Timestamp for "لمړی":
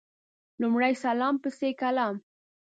0.61-0.93